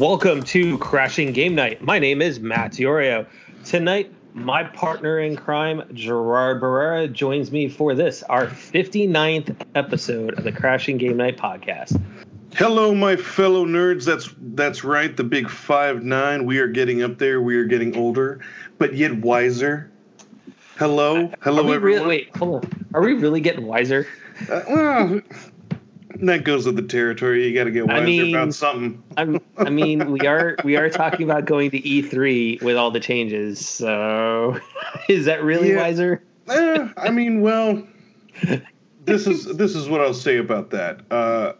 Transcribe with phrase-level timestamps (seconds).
[0.00, 1.82] Welcome to Crashing Game Night.
[1.82, 3.26] My name is Matt Diorio.
[3.66, 10.44] Tonight, my partner in crime, Gerard Barrera, joins me for this, our 59th episode of
[10.44, 12.00] the Crashing Game Night podcast.
[12.54, 14.06] Hello, my fellow nerds.
[14.06, 15.14] That's that's right.
[15.14, 16.46] The big five nine.
[16.46, 17.42] We are getting up there.
[17.42, 18.40] We are getting older,
[18.78, 19.90] but yet wiser.
[20.78, 22.02] Hello, hello, Are we everyone.
[22.04, 22.86] really, wait, hold on.
[22.94, 24.06] Are we really getting wiser?
[24.50, 25.20] Uh, well,
[26.26, 27.46] that goes with the territory.
[27.48, 29.02] You got to get I wiser mean- about something.
[29.16, 33.00] I'm, I mean, we are we are talking about going to E3 with all the
[33.00, 33.66] changes.
[33.66, 34.58] So,
[35.08, 35.76] is that really Yeah.
[35.82, 36.22] wiser?
[36.48, 37.82] Eh, I mean, well,
[39.04, 41.00] this is this is what I'll say about that.
[41.10, 41.52] Uh,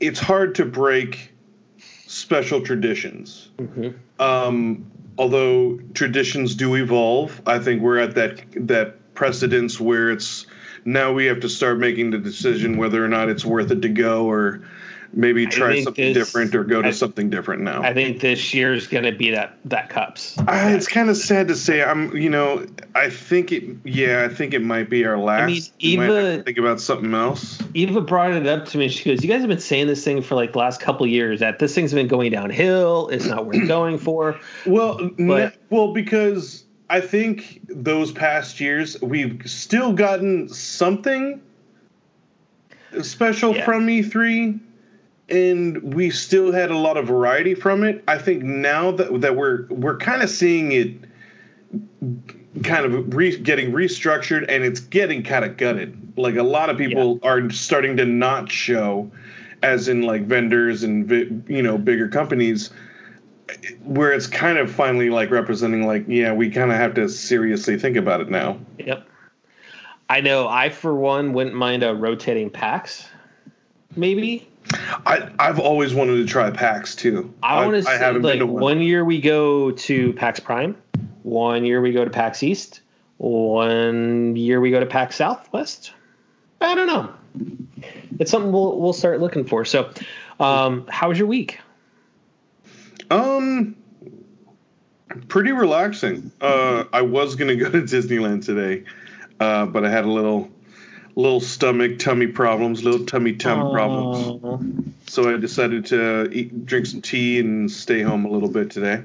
[0.00, 1.32] it's hard to break
[2.06, 3.50] special traditions.
[3.58, 3.94] Mhm.
[4.18, 4.86] Um,
[5.18, 10.46] although traditions do evolve, I think we're at that that precedence where it's
[10.86, 13.88] now we have to start making the decision whether or not it's worth it to
[13.88, 14.62] go or
[15.12, 17.80] maybe try something this- different or go to I- something different now.
[17.82, 20.36] I think this year's going to be that that cups.
[20.38, 20.44] Uh,
[20.76, 21.82] it's kind of sad to say.
[21.82, 23.64] I'm, you know, I think it.
[23.84, 25.42] Yeah, I think it might be our last.
[25.42, 27.58] I mean, We might have to Eva- think about something else.
[27.74, 28.88] Eva brought it up to me.
[28.88, 31.40] She goes, "You guys have been saying this thing for like the last couple years
[31.40, 33.08] that this thing's been going downhill.
[33.08, 39.42] It's not worth going for." Well, But- well, because I think those past years we've
[39.44, 41.40] still gotten something
[43.02, 43.64] special Yeah.
[43.64, 44.58] from E3,
[45.28, 48.04] and we still had a lot of variety from it.
[48.06, 50.92] I think now that that we're we're kind of seeing it
[52.62, 55.96] kind of re- getting restructured and it's getting kind of gutted.
[56.16, 59.10] Like a lot of people are starting to not show,
[59.62, 62.70] as in like vendors and vi- you know bigger companies,
[63.84, 67.78] where it's kind of finally like representing like yeah we kind of have to seriously
[67.78, 68.58] think about it now.
[68.78, 69.06] Yep.
[70.08, 70.46] I know.
[70.48, 73.08] I for one wouldn't mind a rotating PAX.
[73.96, 74.48] Maybe
[75.04, 77.32] I I've always wanted to try PAX too.
[77.42, 78.48] I want to say like one.
[78.48, 80.76] one year we go to PAX Prime,
[81.22, 82.80] one year we go to PAX East,
[83.18, 85.92] one year we go to PAX Southwest.
[86.60, 87.12] I don't know.
[88.18, 89.64] It's something we'll we'll start looking for.
[89.64, 89.90] So,
[90.40, 91.60] um, how was your week?
[93.10, 93.76] Um,
[95.28, 96.32] pretty relaxing.
[96.40, 98.84] Uh, I was gonna go to Disneyland today,
[99.40, 100.50] uh, but I had a little,
[101.14, 104.92] little stomach tummy problems, little tummy tum problems.
[105.08, 109.02] So I decided to eat, drink some tea, and stay home a little bit today.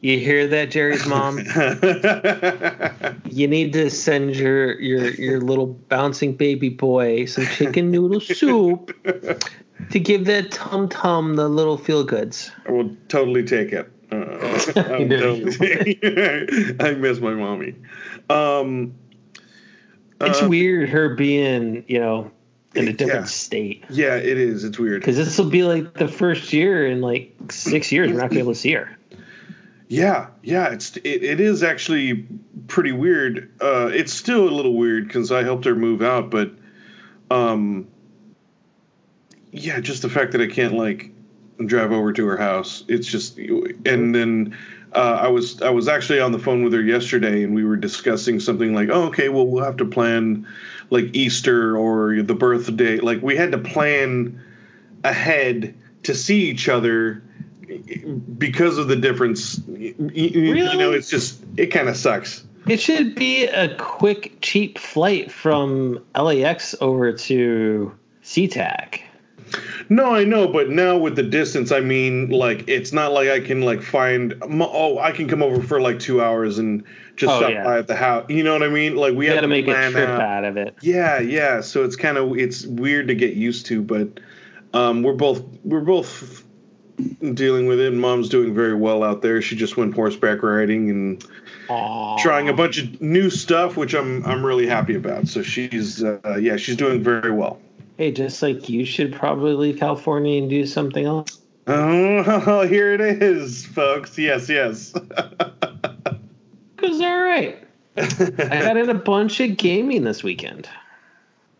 [0.00, 1.38] You hear that, Jerry's mom?
[3.30, 8.94] you need to send your your your little bouncing baby boy some chicken noodle soup
[9.90, 12.50] to give that tum tum the little feel goods.
[12.66, 13.90] I will totally take it.
[14.10, 16.82] Uh, I, totally take it.
[16.82, 17.74] I miss my mommy.
[18.30, 18.94] Um,
[20.20, 22.30] It's uh, weird her being you know
[22.74, 23.26] in a different Yeah.
[23.26, 24.62] state Yeah, it is.
[24.64, 25.00] It's weird.
[25.00, 28.34] because this will be like the first year in like six years we're not gonna
[28.34, 28.96] be able to see her.
[29.88, 32.26] Yeah, yeah, it's it, it is actually
[32.66, 33.50] pretty weird.
[33.60, 36.50] Uh, it's still a little weird because I helped her move out, but
[37.30, 37.86] um,
[39.56, 41.10] yeah, just the fact that I can't like
[41.64, 42.84] drive over to her house.
[42.88, 44.56] It's just, and then
[44.92, 47.76] uh, I was I was actually on the phone with her yesterday, and we were
[47.76, 50.46] discussing something like, oh, okay, well, we'll have to plan
[50.90, 52.98] like Easter or the birthday.
[52.98, 54.40] Like we had to plan
[55.04, 55.74] ahead
[56.04, 57.22] to see each other
[58.38, 59.60] because of the difference.
[59.68, 62.44] You, you- you know, it's just it kind of sucks.
[62.68, 67.92] It should be a quick, cheap flight from LAX over to
[68.24, 69.02] SeaTac.
[69.88, 73.40] No, I know, but now with the distance, I mean, like it's not like I
[73.40, 74.34] can like find.
[74.42, 76.82] Oh, I can come over for like two hours and
[77.14, 77.64] just Oh, stop yeah.
[77.64, 78.26] by at the house.
[78.28, 78.96] You know what I mean?
[78.96, 80.20] Like we have to make a trip out.
[80.20, 80.74] out of it.
[80.82, 81.60] Yeah, yeah.
[81.60, 84.20] So it's kind of it's weird to get used to, but
[84.74, 86.44] um, we're both we're both
[87.34, 87.92] dealing with it.
[87.92, 89.40] Mom's doing very well out there.
[89.40, 91.24] She just went horseback riding and
[91.68, 92.16] Aw.
[92.18, 95.28] trying a bunch of new stuff, which I'm I'm really happy about.
[95.28, 97.60] So she's uh, yeah, she's doing very well.
[97.96, 101.40] Hey, just like you should probably leave California and do something else.
[101.66, 104.18] Oh, here it is, folks.
[104.18, 104.92] Yes, yes.
[106.76, 107.58] Cause all right,
[107.96, 110.68] I got in a bunch of gaming this weekend.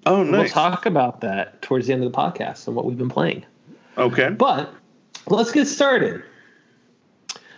[0.04, 0.40] oh, no.
[0.40, 3.44] We'll talk about that towards the end of the podcast and what we've been playing.
[3.96, 4.28] Okay.
[4.28, 4.72] But
[5.28, 6.22] let's get started.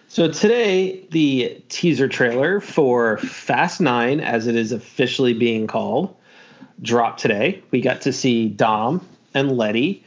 [0.07, 6.15] So today, the teaser trailer for Fast Nine, as it is officially being called,
[6.83, 7.63] dropped today.
[7.71, 10.05] We got to see Dom and Letty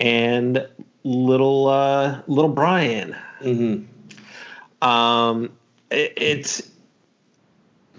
[0.00, 0.66] and
[1.04, 3.16] little uh, little Brian.
[3.40, 3.82] hmm
[4.86, 5.50] Um,
[5.90, 6.70] it, it's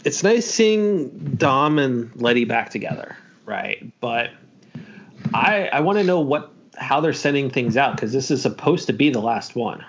[0.03, 3.91] it's nice seeing Dom and Letty back together, right?
[3.99, 4.31] But
[5.33, 8.87] I I want to know what how they're sending things out because this is supposed
[8.87, 9.83] to be the last one.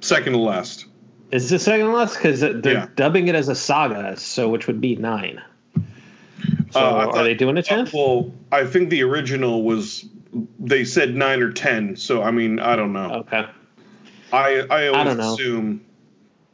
[0.00, 0.86] Second to last.
[1.30, 2.16] Is this second to last?
[2.16, 2.86] Because they're Yeah.
[2.96, 5.40] dubbing it as a saga, so which would be nine.
[6.70, 6.82] So Uh,
[7.12, 7.92] I are they doing a uh, tenth?
[7.92, 10.04] well, I think the original was
[10.58, 11.96] they said nine or ten.
[11.96, 13.24] So I mean, I don't know.
[13.26, 13.46] okay.
[14.32, 15.32] I I always know.
[15.34, 15.80] assume,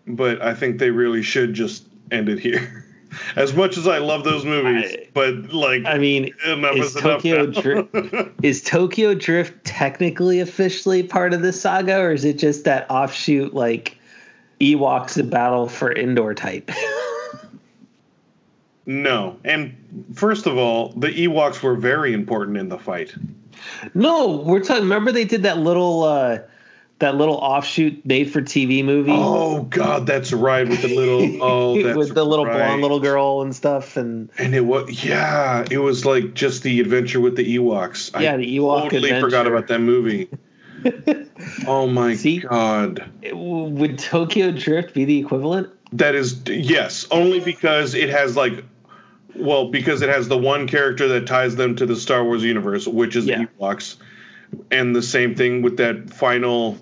[0.06, 2.84] but I think they really should just end it here.
[3.36, 6.94] As much as I love those movies, I- but like I mean, is.
[6.94, 7.60] Tokyo now.
[7.60, 7.88] Dri-
[8.42, 13.54] is Tokyo Drift technically officially part of the saga, or is it just that offshoot
[13.54, 13.96] like
[14.60, 16.70] Ewoks the battle for Endor type?
[18.86, 23.14] no, and first of all, the Ewoks were very important in the fight.
[23.94, 24.82] no, we're talking.
[24.84, 26.38] Remember they did that little uh,
[26.98, 31.82] that little offshoot made for TV movie Oh God, that's right with the little oh
[31.82, 32.56] that's with the little right.
[32.56, 36.80] blonde little girl and stuff, and And it was yeah, it was like just the
[36.80, 38.20] adventure with the Ewoks.
[38.20, 40.28] Yeah, the Ewok totally forgot about that movie.
[41.66, 42.38] oh my See?
[42.38, 43.10] god.
[43.32, 45.70] would Tokyo Drift be the equivalent?
[45.92, 48.64] That is yes, only because it has like
[49.36, 52.86] well, because it has the one character that ties them to the Star Wars universe,
[52.86, 53.38] which is Yeah.
[53.38, 53.96] the Ewoks.
[54.70, 56.78] And the same thing with that final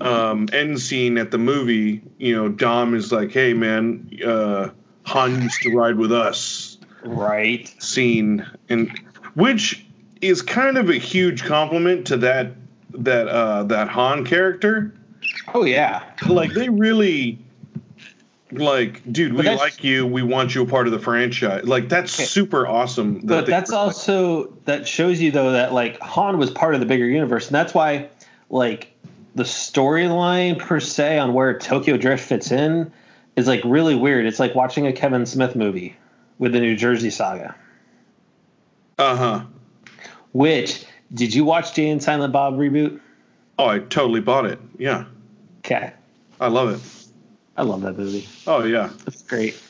[0.00, 4.68] um end scene at the movie, you know, Dom is like, "Hey man, uh
[5.04, 7.72] Han used to ride with us." Right.
[7.82, 8.90] scene and
[9.34, 9.84] which
[10.20, 12.52] is kind of a huge compliment to that
[12.92, 14.92] that uh that Han character.
[15.54, 16.02] Oh yeah.
[16.28, 17.38] Like they really
[18.52, 21.64] like dude, we like you, we want you a part of the franchise.
[21.64, 23.20] Like that's super awesome.
[23.20, 26.74] that But that's were like- also that shows you though that like Han was part
[26.74, 28.08] of the bigger universe, and that's why
[28.50, 28.92] like
[29.34, 32.90] the storyline per se on where Tokyo Drift fits in
[33.36, 34.26] is like really weird.
[34.26, 35.96] It's like watching a Kevin Smith movie
[36.38, 37.54] with the New Jersey Saga.
[38.98, 39.44] uh-huh.
[40.32, 43.00] Which did you watch Jay and Silent Bob reboot?
[43.58, 44.58] Oh, I totally bought it.
[44.78, 45.04] Yeah.
[45.60, 45.92] Okay,
[46.40, 46.80] I love it.
[47.58, 48.28] I love that movie.
[48.46, 48.90] Oh yeah.
[49.06, 49.60] It's great.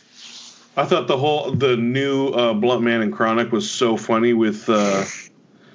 [0.77, 4.69] I thought the whole the new uh, Blunt Man and Chronic was so funny with
[4.69, 5.05] uh,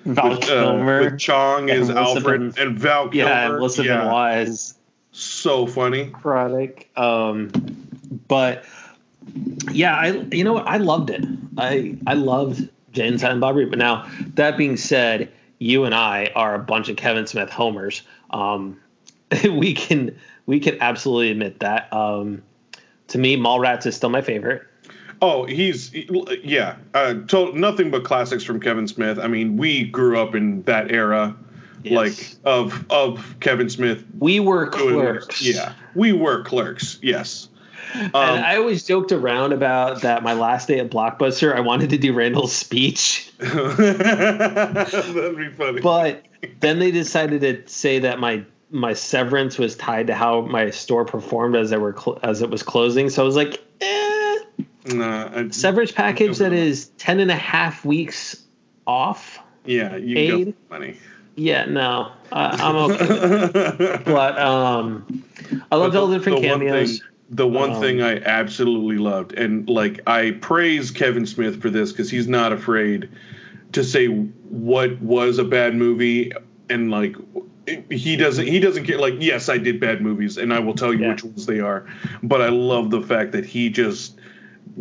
[0.05, 3.59] Val with, uh, Kilmer, with Chong as Alfred and Val Kilmer.
[3.67, 4.75] yeah, yeah, Wise.
[5.11, 6.11] so funny.
[6.11, 6.89] chronic.
[6.95, 7.49] Um,
[8.27, 8.63] but
[9.71, 11.25] yeah, I you know what I loved it.
[11.57, 13.55] I I loved Jay and Silent Bob.
[13.55, 18.03] But now that being said, you and I are a bunch of Kevin Smith homers.
[18.29, 18.79] Um,
[19.43, 20.15] we can
[20.45, 21.91] we can absolutely admit that.
[21.93, 22.43] Um,
[23.09, 24.63] to me, Mallrats is still my favorite.
[25.21, 25.93] Oh, he's
[26.43, 29.19] yeah, uh, to, nothing but classics from Kevin Smith.
[29.19, 31.35] I mean, we grew up in that era,
[31.83, 31.93] Yes.
[31.93, 34.03] like of of Kevin Smith.
[34.19, 35.41] We were clerks.
[35.41, 36.99] Yeah, we were clerks.
[37.01, 37.49] Yes.
[37.93, 40.23] Um, and I always joked around about that.
[40.23, 43.31] My last day at Blockbuster, I wanted to do Randall's speech.
[43.37, 45.81] that'd be funny.
[45.81, 46.23] but
[46.59, 48.43] then they decided to say that my
[48.73, 52.49] my severance was tied to how my store performed as they were cl- as it
[52.49, 53.09] was closing.
[53.09, 54.37] So i was like eh,
[54.87, 58.43] Nah, I- severance package that is 10 and a half weeks
[58.85, 59.39] off.
[59.65, 60.55] Yeah, you Aid.
[60.69, 60.97] money.
[61.35, 65.23] yeah no uh, i'm okay but um
[65.71, 66.99] i loved But all the different one cameos.
[66.99, 71.69] thing- the one Um, thing I absolutely loved, and like I praise Kevin Smith for
[71.71, 73.09] this because he's not afraid
[73.71, 76.31] to say what was a bad movie,
[76.69, 77.15] and like
[77.89, 78.99] he doesn't he doesn't care.
[78.99, 81.09] Like yes, I did bad movies, and I will tell you Yeah.
[81.11, 81.85] which ones they are.
[82.21, 84.19] But I love the fact that he just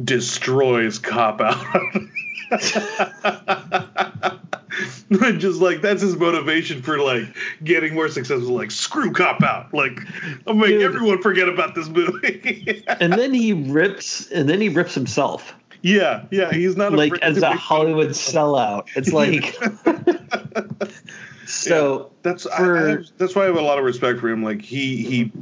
[0.04, 1.56] destroys cop out.
[5.38, 7.24] just like that's his motivation for like
[7.62, 8.54] getting more successful.
[8.54, 9.72] Like screw cop out.
[9.72, 9.98] Like
[10.46, 10.82] I'll make Dude.
[10.82, 12.84] everyone forget about this movie.
[13.00, 16.52] and then he rips and then he rips himself yeah, yeah.
[16.52, 19.56] He's not like as a hollywood sellout it's like
[21.46, 24.42] so That's for- I, have- that's why I have a lot of respect for him.
[24.42, 25.32] Like he he.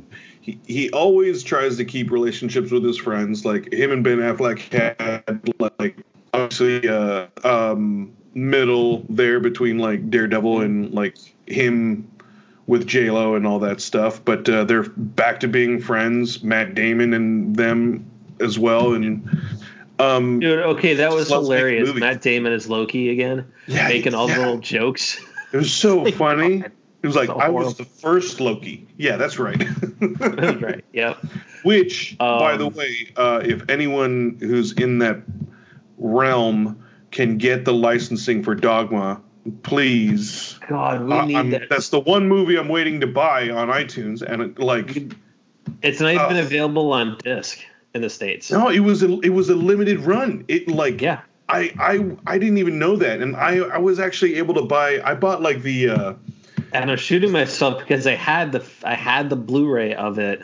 [0.43, 3.45] He, he always tries to keep relationships with his friends.
[3.45, 5.99] Like him and Ben Affleck had like
[6.33, 12.11] obviously uh um middle there between like Daredevil and like him
[12.67, 14.25] with J Lo and all that stuff.
[14.25, 16.43] But uh, they're back to being friends.
[16.43, 18.95] Matt Damon and them as well.
[18.95, 19.29] And
[19.99, 21.95] um Dude, okay, that was Let's make a hilarious.
[21.95, 25.23] Matt Damon is Loki again, Yeah, making all the little jokes.
[25.53, 26.63] It was so funny.
[27.03, 28.87] It was like So I was the first Loki.
[28.99, 29.57] Yeah, that's right.
[30.01, 30.85] right.
[30.93, 31.25] Yep.
[31.63, 35.23] Which, by the Um, way, uh, if anyone who's in that
[35.99, 39.21] realm can get the licensing for Dogma,
[39.63, 40.59] please.
[40.69, 41.69] God, we Uh, need I'm- that.
[41.71, 45.15] That's the one movie I'm waiting to buy on iTunes, and it, like,
[45.83, 47.59] It's not even uh, available on disc
[47.95, 48.51] in the states.
[48.51, 50.45] no, it was a, it was a limited run.
[50.49, 51.21] It like, Yeah.
[51.51, 55.01] I I I didn't even know that, and I I was actually able to buy.
[55.03, 55.91] I bought like the.
[55.91, 56.15] uh
[56.73, 60.41] And I'm shooting myself because I had the I had the Blu-ray of it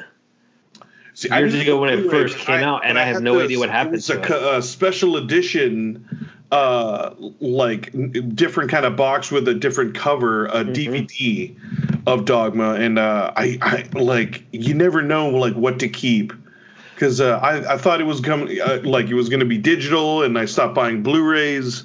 [1.14, 3.96] See, years ago when it first came out, and I have no idea what happened
[3.96, 7.90] It's a, a special edition, uh, like
[8.34, 10.72] different kind of box with a different cover, a Mm-hmm.
[10.72, 11.56] DVD
[12.06, 16.32] of Dogma, and uh, I, I like you never know like what to keep.
[16.96, 19.58] Because uh, I, I thought it was coming, uh, like it was going to be
[19.58, 21.84] digital, and I stopped buying Blu-rays.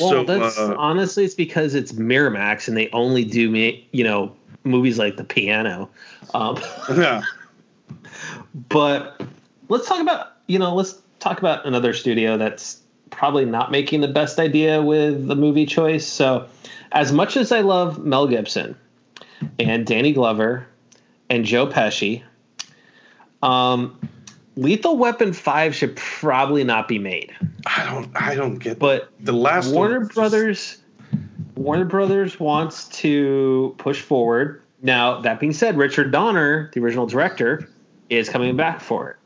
[0.00, 4.04] Well, so that's uh, honestly it's because it's Miramax and they only do me, you
[4.04, 5.90] know, movies like The Piano.
[6.32, 6.58] Um,
[6.90, 7.22] yeah,
[8.68, 9.20] but
[9.68, 14.08] let's talk about, you know, let's talk about another studio that's probably not making the
[14.08, 16.06] best idea with the movie choice.
[16.06, 16.48] So,
[16.92, 18.76] as much as I love Mel Gibson
[19.58, 20.66] and Danny Glover
[21.28, 22.22] and Joe Pesci,
[23.42, 23.98] um,
[24.58, 27.32] Lethal Weapon 5 should probably not be made.
[27.64, 28.80] I don't, I don't get.
[28.80, 30.78] But the last Warner Brothers
[31.54, 34.62] Warner Brothers wants to push forward.
[34.82, 37.68] Now, that being said, Richard Donner, the original director,
[38.10, 39.16] is coming back for it.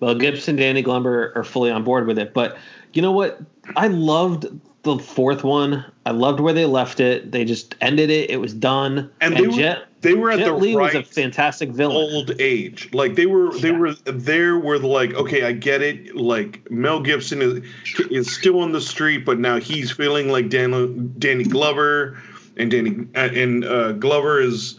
[0.00, 2.34] Well, Gibson, Danny Glover are fully on board with it.
[2.34, 2.58] But
[2.92, 3.40] you know what?
[3.74, 4.46] I loved
[4.82, 5.84] the fourth one.
[6.04, 7.32] I loved where they left it.
[7.32, 8.30] They just ended it.
[8.30, 9.10] It was done.
[9.20, 11.96] And they were- Jet, they were at Jet the Li was a right fantastic villain.
[11.96, 12.90] old age.
[12.92, 13.78] Like they were they Yeah.
[13.78, 16.14] were there were like, okay, I get it.
[16.14, 17.62] Like Mel Gibson is
[18.10, 22.18] is still on the street, but now he's feeling like Dan, Danny Glover,
[22.56, 24.78] and Danny uh, and uh, Glover is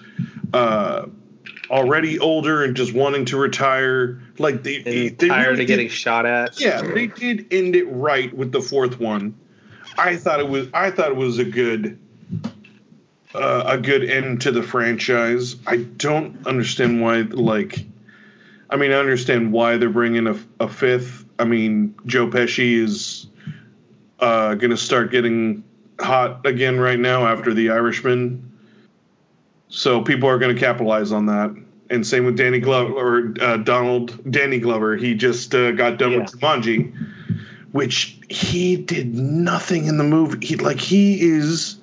[0.53, 1.07] uh,
[1.69, 4.21] already older and just wanting to retire.
[4.38, 6.59] Like they, they And tired really of getting did- shot at.
[6.62, 9.36] yeah, they did end it right with the fourth one.
[9.97, 11.97] I thought it was I thought it was a good
[13.34, 15.55] uh, a good end to the franchise.
[15.65, 17.86] I don't understand why like
[18.69, 21.25] I mean I understand why they're bringing a, a fifth.
[21.39, 23.27] I mean Joe Pesci is
[24.19, 25.63] uh, going to start getting
[26.00, 28.43] hot again right now after The Irishman.
[29.69, 31.55] So people are going to capitalize on that.
[31.89, 34.98] And same with Danny Glover or uh, Donald Danny Glover.
[34.98, 36.93] He just uh, got done with Jumanji,
[37.72, 40.46] which he did nothing in the movie.
[40.46, 41.77] He like he is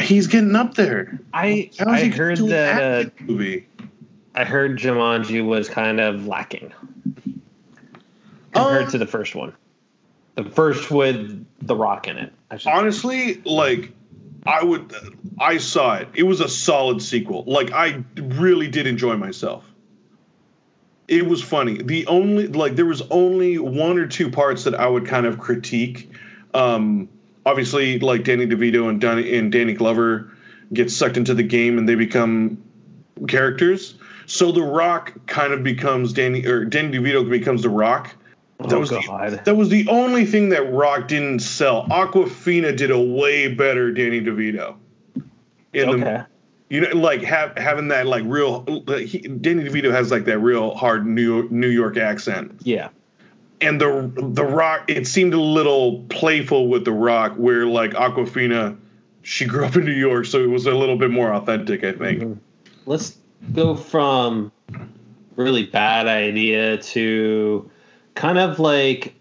[0.00, 1.20] he's getting up there.
[1.32, 3.66] I I he heard that uh, movie?
[4.34, 6.72] I heard Jumanji was kind of lacking
[8.52, 9.54] compared Um, to the first one.
[10.34, 12.32] The first with The Rock in it.
[12.66, 13.92] Honestly, like
[14.46, 14.92] I would,
[15.38, 16.08] I saw it.
[16.14, 17.44] It was a solid sequel.
[17.46, 19.64] Like I really did enjoy myself.
[21.08, 21.82] It was funny.
[21.82, 25.38] The only like there was only one or two parts that I would kind of
[25.38, 26.10] critique.
[26.52, 27.08] Um,
[27.46, 30.32] obviously, like Danny DeVito and Danny and Danny Glover
[30.72, 32.62] get sucked into the game and they become
[33.28, 33.94] characters.
[34.26, 38.14] So The Rock kind of becomes Danny or Danny DeVito becomes The Rock.
[38.58, 41.86] That Oh, was the, that was the only thing that Rock didn't sell.
[41.88, 44.76] Awkwafina did a way better Danny DeVito.
[45.74, 46.00] In okay.
[46.00, 46.26] the
[46.68, 48.64] you know like have having that like real
[48.98, 52.60] he, Danny DeVito has like that real hard New New York accent.
[52.62, 52.88] yeah.
[53.60, 58.76] And the the Rock it seemed a little playful with the Rock where like Awkwafina
[59.22, 61.92] she grew up in New York so it was a little bit more authentic I
[61.92, 62.22] think.
[62.22, 62.38] Mhm.
[62.84, 63.16] Let's
[63.52, 64.52] go from
[65.36, 67.70] really bad idea to
[68.14, 69.14] kind of like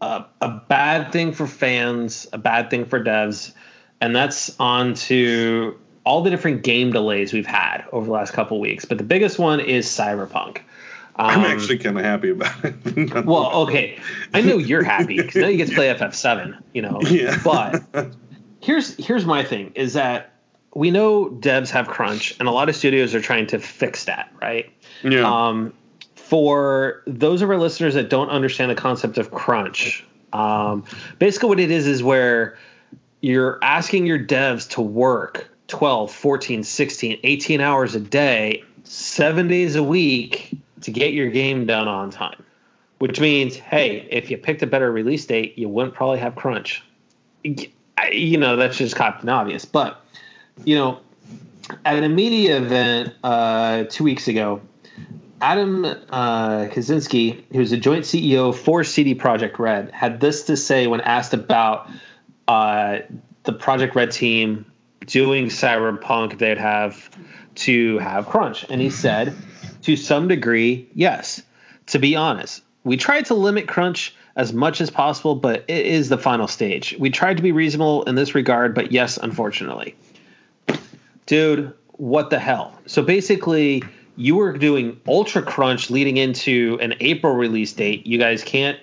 [0.00, 3.52] a, a bad thing for fans, a bad thing for devs,
[4.00, 8.60] and that's on to all the different game delays we've had over the last couple
[8.60, 8.84] weeks.
[8.84, 10.58] But the biggest one is Cyberpunk.
[11.16, 12.74] I'm Um, actually kind of happy about it.
[13.24, 13.98] Well, okay.
[14.32, 17.00] I know you're happy because now you get to play FF7, you know.
[17.08, 17.36] Yeah.
[17.44, 17.82] But
[18.60, 20.32] here's here's my thing is that
[20.74, 24.32] we know devs have crunch and a lot of studios are trying to fix that,
[24.42, 24.72] right?
[25.04, 25.22] yeah.
[25.48, 25.72] Um,
[26.16, 30.84] for those of our listeners that don't understand the concept of crunch, um,
[31.20, 32.58] basically what it is is where
[33.20, 39.76] you're asking your devs to work 12, 14, 16, 18 hours a day, seven days
[39.76, 40.50] a week
[40.84, 42.42] to get your game done on time.
[42.98, 46.82] Which means, hey, if you picked a better release date, you wouldn't probably have crunch.
[47.42, 49.64] You know, that's just Captain Obvious.
[49.64, 50.00] But,
[50.64, 51.00] you know,
[51.84, 54.62] at a media event uh, two weeks ago,
[55.40, 60.86] Adam uh, Kaczynski, who's a joint CEO for CD Projekt Red, had this to say
[60.86, 61.90] when asked about
[62.48, 62.98] uh,
[63.42, 64.64] the Projekt Red team
[65.06, 67.10] doing Cyberpunk, they'd have
[67.56, 68.64] to have crunch.
[68.70, 69.36] And he said,
[69.84, 71.42] to some degree, yes.
[71.88, 76.08] To be honest, we tried to limit crunch as much as possible, but it is
[76.08, 76.96] the final stage.
[76.98, 79.94] We tried to be reasonable in this regard, but yes, unfortunately.
[81.26, 82.78] Dude, what the hell?
[82.86, 83.82] So basically,
[84.16, 88.06] you were doing ultra crunch leading into an April release date.
[88.06, 88.78] You guys can't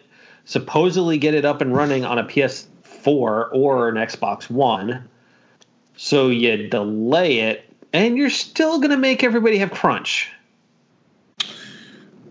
[0.45, 5.07] supposedly get it up and running on a PS4 or an Xbox One.
[5.97, 10.31] So you delay it, and you're still going to make everybody have crunch.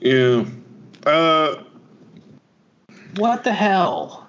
[0.01, 0.45] Yeah.
[1.07, 1.63] Uh,
[3.17, 4.29] what the hell?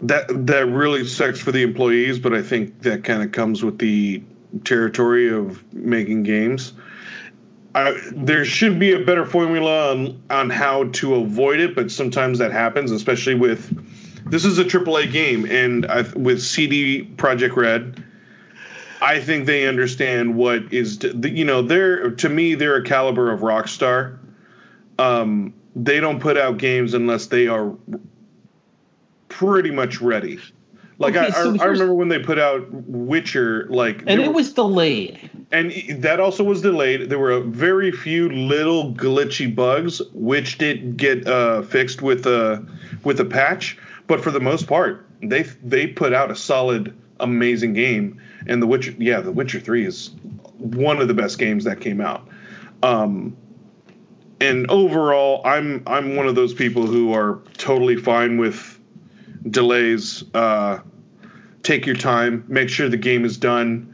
[0.00, 3.78] That that really sucks for the employees, but I think that kind of comes with
[3.78, 4.22] the
[4.64, 6.74] territory of making games.
[7.74, 12.38] I, there should be a better formula on on how to avoid it, but sometimes
[12.38, 13.70] that happens, especially with
[14.30, 18.02] this is a AAA game, and I, with CD Projekt Red,
[19.00, 23.40] I think they understand what is you know they're to me they're a caliber of
[23.40, 24.18] Rockstar.
[24.98, 27.74] Um, they don't put out games unless they are
[29.28, 30.38] pretty much ready.
[30.98, 34.28] Like okay, I, so I, I, remember when they put out Witcher, like and it
[34.28, 35.70] were, was delayed, and
[36.02, 37.10] that also was delayed.
[37.10, 42.66] There were a very few little glitchy bugs, which did get uh, fixed with a
[43.04, 43.76] with a patch.
[44.06, 48.18] But for the most part, they they put out a solid, amazing game.
[48.46, 50.12] And the Witcher, yeah, the Witcher Three is
[50.56, 52.26] one of the best games that came out.
[52.82, 53.36] Um,
[54.40, 58.78] and overall, I'm I'm one of those people who are totally fine with
[59.48, 60.24] delays.
[60.34, 60.80] Uh,
[61.62, 62.44] take your time.
[62.48, 63.92] Make sure the game is done.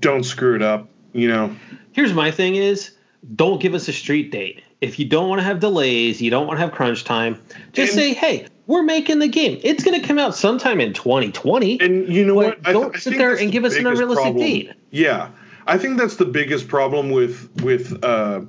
[0.00, 0.88] Don't screw it up.
[1.12, 1.56] You know.
[1.92, 2.92] Here's my thing: is
[3.34, 4.62] don't give us a street date.
[4.80, 7.40] If you don't want to have delays, you don't want to have crunch time.
[7.72, 9.60] Just and, say, hey, we're making the game.
[9.62, 11.80] It's going to come out sometime in 2020.
[11.80, 12.60] And you know what?
[12.64, 14.44] Don't sit there and give us an unrealistic problem.
[14.44, 14.72] date.
[14.90, 15.30] Yeah,
[15.66, 18.02] I think that's the biggest problem with with.
[18.04, 18.42] Uh,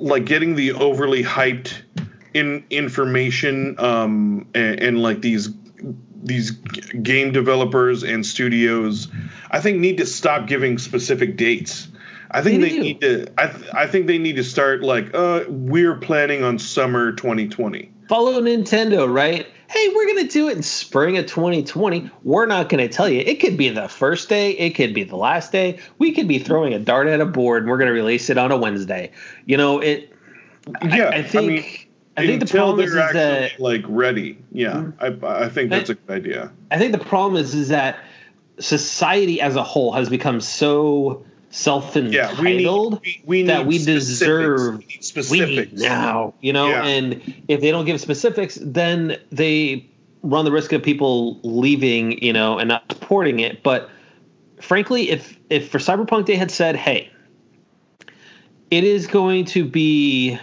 [0.00, 1.82] like getting the overly hyped
[2.34, 5.50] in information um, and, and like these
[6.24, 6.52] these
[7.02, 9.08] game developers and studios,
[9.50, 11.88] I think need to stop giving specific dates.
[12.30, 13.26] I think they, they need to.
[13.36, 17.90] I, th- I think they need to start like, uh, we're planning on summer 2020.
[18.08, 19.46] Follow Nintendo, right?
[19.72, 22.10] Hey, we're gonna do it in spring of 2020.
[22.24, 23.20] We're not gonna tell you.
[23.20, 24.50] It could be the first day.
[24.50, 25.78] It could be the last day.
[25.98, 28.52] We could be throwing a dart at a board, and we're gonna release it on
[28.52, 29.10] a Wednesday.
[29.46, 30.12] You know it.
[30.84, 31.44] Yeah, I, I think.
[31.44, 31.64] I, mean,
[32.18, 34.36] I think the problem is, is that like ready.
[34.52, 35.24] Yeah, mm-hmm.
[35.24, 36.52] I, I think that's a good idea.
[36.70, 37.98] I think the problem is is that
[38.58, 43.76] society as a whole has become so self-entitled yeah, we need, we, we that we
[43.76, 44.78] deserve.
[44.78, 45.72] We need specifics.
[45.72, 46.68] We now you know?
[46.68, 46.84] Yeah.
[46.84, 49.86] and if they don't give specifics then they
[50.22, 53.62] run the risk of people leaving you know and not supporting it.
[53.62, 53.90] But
[54.60, 57.10] frankly if if for cyberpunk they had said hey
[58.70, 60.38] it is going to be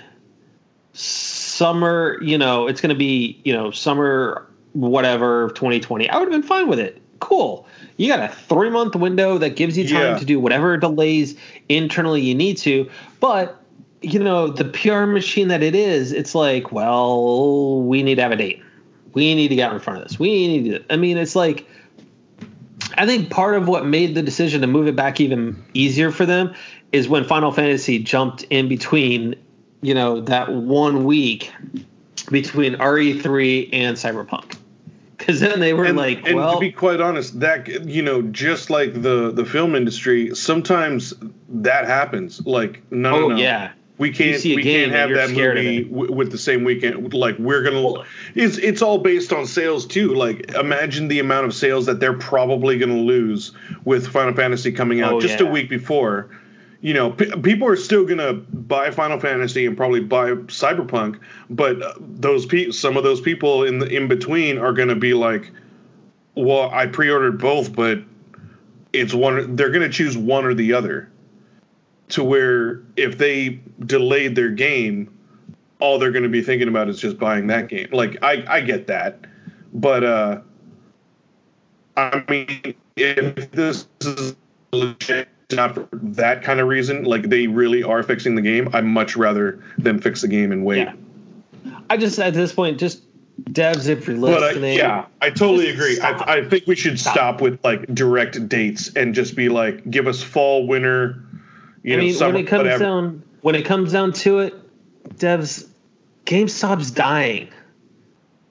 [0.93, 6.41] summer you know it's going to be you know summer whatever 2020 i would have
[6.41, 7.01] been fine with it.
[7.19, 7.67] Cool
[7.99, 10.17] you got a three month window that gives you time yeah.
[10.17, 11.35] to do whatever delays
[11.67, 12.89] internally you need to.
[13.19, 13.61] But
[14.01, 18.31] you know, the PR machine that it is, it's like, well, we need to have
[18.31, 18.63] a date.
[19.13, 20.17] We need to get in front of this.
[20.17, 20.93] We need to.
[20.93, 21.67] I mean, it's like,
[22.93, 26.25] I think part of what made the decision to move it back even easier for
[26.25, 26.55] them
[26.93, 29.35] is when Final Fantasy jumped in between,
[29.81, 31.51] you know, that one week
[32.31, 34.58] between RE3 and Cyberpunk
[35.29, 38.21] because then they were and, like, and well, to be quite honest, that you know,
[38.21, 41.13] just like the the film industry, sometimes
[41.49, 42.45] that happens.
[42.45, 46.37] Like, no, oh no, yeah, we can't we can't have that movie w- with the
[46.37, 47.13] same weekend.
[47.13, 47.81] Like, we're gonna.
[47.81, 50.15] Well, it's it's all based on sales too.
[50.15, 53.51] Like, imagine the amount of sales that they're probably gonna lose
[53.83, 55.47] with Final Fantasy coming out oh, just yeah.
[55.47, 56.29] a week before
[56.81, 61.77] you know, p- people are still gonna buy Final Fantasy and probably buy Cyberpunk, but
[61.99, 65.51] those pe- some of those people in the in between are gonna be like,
[66.35, 67.99] well, I pre-ordered both, but
[68.93, 69.55] it's one.
[69.55, 71.09] They're gonna choose one or the other.
[72.09, 75.13] To where if they delayed their game,
[75.79, 77.89] all they're gonna be thinking about is just buying that game.
[77.91, 79.19] Like I I get that,
[79.73, 80.41] but uh,
[81.97, 84.35] I mean, if this is
[84.71, 88.85] legit not for that kind of reason, like they really are fixing the game, I'd
[88.85, 90.87] much rather them fix the game and wait.
[90.87, 90.93] Yeah.
[91.89, 93.01] I just at this point just
[93.45, 94.61] devs if you're listening.
[94.61, 95.99] But, uh, yeah, I totally agree.
[95.99, 97.13] I, I, think we should stop.
[97.13, 97.41] stop.
[97.41, 101.23] with like direct dates and just be like, give us fall, winter.
[101.83, 102.83] You I know, mean, summer, when it comes whatever.
[102.83, 104.53] down when it comes down to it,
[105.15, 105.67] devs,
[106.25, 107.49] GameStop's dying.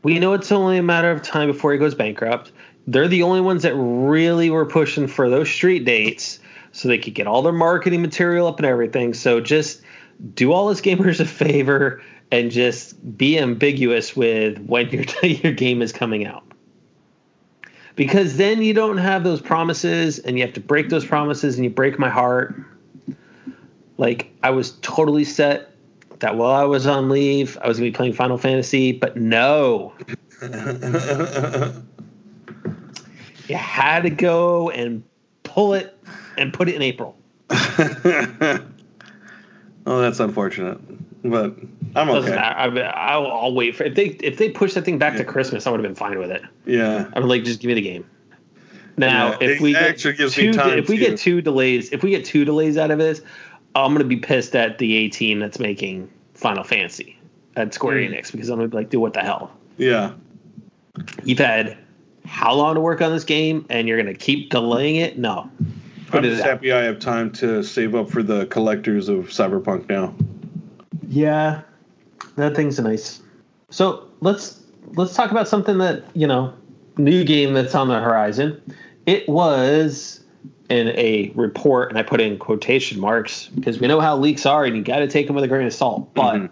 [0.02, 2.52] We know it's only a matter of time before he goes bankrupt.
[2.87, 6.40] They're the only ones that really were pushing for those street dates
[6.72, 9.14] so they could get all their marketing material up and everything.
[9.14, 9.83] So just
[10.35, 15.83] do all us gamers a favor and just be ambiguous with when your your game
[15.83, 16.44] is coming out.
[17.96, 21.64] Because then you don't have those promises and you have to break those promises and
[21.64, 22.54] you break my heart.
[23.96, 25.72] Like I was totally set
[26.20, 29.16] that while I was on leave, I was going to be playing Final Fantasy, but
[29.16, 29.92] no.
[33.48, 35.02] you had to go and
[35.42, 35.97] pull it
[36.38, 37.16] and put it in April.
[37.51, 38.61] oh,
[39.87, 40.79] that's unfortunate,
[41.24, 41.55] but
[41.96, 42.35] I'm okay.
[42.37, 45.66] I, I'll, I'll wait for if they if they push that thing back to Christmas,
[45.66, 46.42] I would have been fine with it.
[46.66, 48.09] Yeah, I would like just give me the game.
[48.96, 52.44] Now, Yeah, if we get two, if we get two delays, if we get two
[52.44, 53.20] delays out of this,
[53.74, 57.18] I'm gonna be pissed at the A team that's making Final Fantasy
[57.57, 58.12] at Square Hmm.
[58.12, 59.53] Enix because I'm gonna be like, dude, what the hell?
[59.77, 60.12] yeah.
[61.22, 61.79] You've had
[62.27, 65.16] how long to work on this game, and you're gonna keep delaying it?
[65.16, 65.48] No.
[66.12, 69.88] I'm it just happy I have time to save up for the collectors of Cyberpunk
[69.88, 70.14] now.
[71.09, 71.62] Yeah,
[72.37, 73.23] that thing's nice.
[73.71, 74.62] So let's
[74.94, 76.55] let's talk about something that you know,
[76.97, 78.61] new game that's on the horizon.
[79.07, 80.21] It was
[80.68, 84.64] in a report, and I put in quotation marks because we know how leaks are,
[84.64, 86.12] and you got to take them with a grain of salt.
[86.14, 86.51] But Mhm.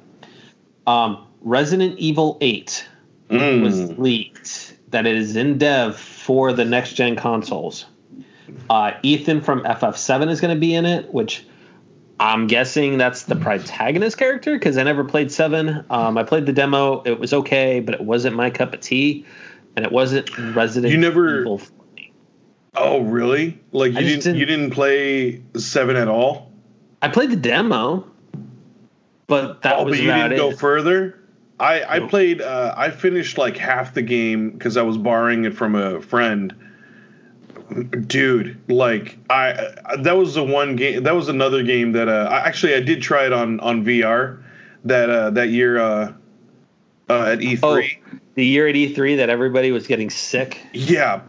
[0.86, 2.86] um, Resident Evil Eight
[3.28, 3.98] was Mm.
[3.98, 7.86] leaked that it is in dev for the next gen consoles.
[8.68, 11.44] Uh, Ethan from FF7 is going to be in it, which
[12.18, 15.84] I'm guessing that's the protagonist character because I never played Seven.
[15.90, 19.26] Um, I played the demo; it was okay, but it wasn't my cup of tea,
[19.76, 21.60] and it wasn't Resident You never- Evil.
[22.74, 23.58] Oh, really?
[23.72, 26.52] Like you didn't, didn't- you didn't play seven at all?
[27.00, 28.06] I played the demo,
[29.26, 31.20] but that oh, was but you didn't go further.
[31.58, 32.42] I I played.
[32.42, 36.54] Uh, I finished like half the game because I was borrowing it from a friend.
[38.06, 41.02] Dude, like I that was the one game.
[41.02, 44.42] That was another game that uh, I, actually I did try it on on VR
[44.84, 46.12] that uh, that year uh,
[47.08, 47.60] uh, at E3.
[47.62, 50.60] Oh, the year at E3 that everybody was getting sick.
[50.72, 51.22] Yeah.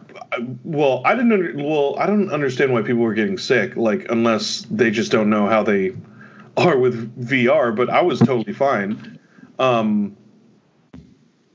[0.63, 1.32] Well, I didn't.
[1.32, 3.76] Under, well, I don't understand why people were getting sick.
[3.76, 5.93] Like, unless they just don't know how they
[6.58, 7.76] are with VR.
[7.76, 9.19] But I was totally fine.
[9.58, 10.17] Um,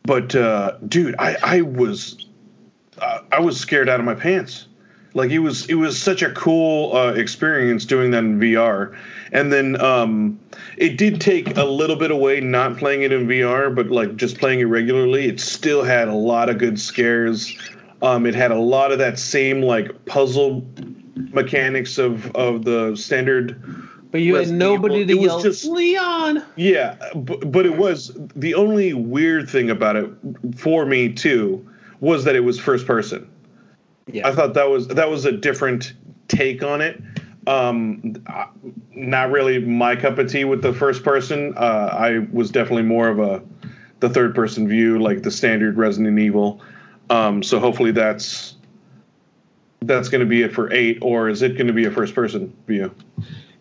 [0.05, 2.27] but uh, dude, I I was
[2.99, 4.67] uh, I was scared out of my pants.
[5.15, 8.97] Like it was it was such a cool uh, experience doing that in VR.
[9.33, 10.39] And then um,
[10.77, 14.39] it did take a little bit away not playing it in VR, but like just
[14.39, 17.57] playing it regularly, it still had a lot of good scares.
[18.01, 20.67] Um, it had a lot of that same like puzzle
[21.15, 23.63] mechanics of of the standard
[24.11, 26.43] But you had nobody to It was yell, just- Leon.
[26.57, 30.11] yeah, but, but it was the only weird thing about it
[30.57, 31.67] for me too
[32.01, 33.27] was that it was first person.
[34.07, 34.29] Yeah.
[34.29, 35.93] I thought that was that was a different
[36.29, 37.01] take on it.
[37.47, 38.25] Um,
[38.93, 41.55] not really my cup of tea with the first person.
[41.57, 43.43] Uh, I was definitely more of a
[44.01, 46.61] the third person view, like the standard Resident Evil.
[47.11, 48.57] Um, so hopefully that's
[49.81, 52.15] that's going to be it for eight, or is it going to be a first
[52.15, 52.95] person view?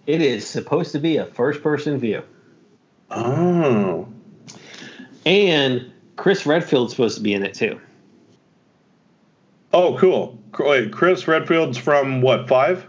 [0.07, 2.23] It is supposed to be a first person view.
[3.09, 4.07] Oh,
[5.25, 7.79] And Chris Redfield's supposed to be in it too.
[9.73, 10.37] Oh, cool.
[10.59, 12.85] Wait, Chris Redfield's from what five?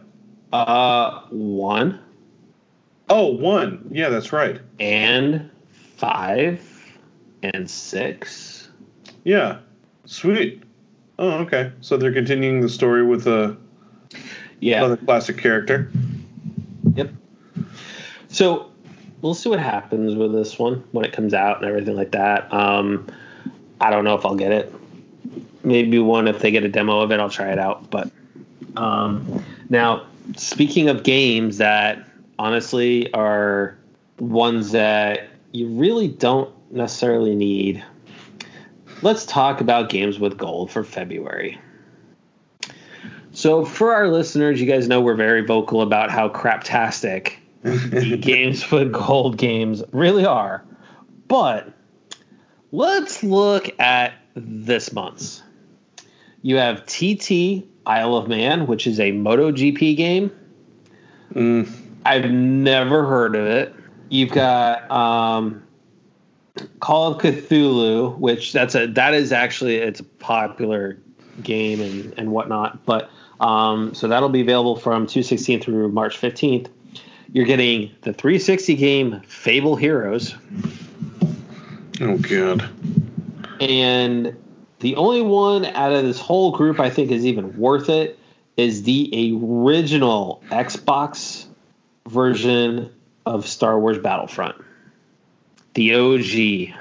[0.52, 1.98] Uh, one
[3.08, 3.88] Oh, one.
[3.90, 4.60] Yeah, that's right.
[4.80, 5.50] and
[5.96, 6.60] five
[7.42, 8.68] and six.
[9.24, 9.58] Yeah,
[10.06, 10.62] sweet.
[11.18, 11.72] Oh, okay.
[11.80, 13.56] So they're continuing the story with a
[14.60, 14.78] Yeah.
[14.78, 15.90] another classic character.
[16.94, 17.10] Yep.
[18.28, 18.70] So
[19.20, 22.52] we'll see what happens with this one when it comes out and everything like that.
[22.52, 23.06] Um,
[23.80, 24.72] I don't know if I'll get it.
[25.64, 27.90] Maybe one if they get a demo of it, I'll try it out.
[27.90, 28.10] But
[28.76, 32.04] um, now, speaking of games that
[32.38, 33.76] honestly are
[34.18, 37.84] ones that you really don't necessarily need,
[39.02, 41.58] let's talk about games with gold for February.
[43.34, 48.70] So, for our listeners, you guys know we're very vocal about how craptastic the games
[48.70, 50.62] with gold games really are.
[51.28, 51.72] But
[52.72, 55.42] let's look at this month's.
[56.42, 60.30] You have TT Isle of Man, which is a MotoGP game.
[61.32, 61.70] Mm,
[62.04, 63.74] I've never heard of it.
[64.08, 65.62] You've got um,
[66.80, 70.98] Call of Cthulhu, which that's a that is actually it's a popular
[71.42, 72.84] game and and whatnot.
[72.84, 76.68] But um, so that'll be available from 216 through March 15th.
[77.32, 80.34] You're getting the 360 game Fable Heroes,
[82.00, 82.68] oh god.
[83.60, 84.36] and
[84.82, 88.18] the only one out of this whole group I think is even worth it
[88.56, 91.46] is the original Xbox
[92.08, 92.92] version
[93.24, 94.56] of Star Wars Battlefront.
[95.74, 96.74] The OG.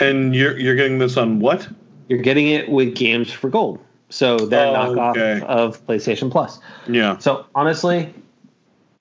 [0.00, 1.68] And you're you're getting this on what?
[2.08, 3.78] You're getting it with games for gold.
[4.10, 5.46] So they're Oh, knockoff okay.
[5.46, 6.58] of PlayStation Plus.
[6.88, 7.18] Yeah.
[7.18, 8.12] So honestly,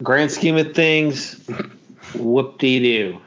[0.04, 1.44] grand scheme of things,
[2.14, 3.22] whoop de doo.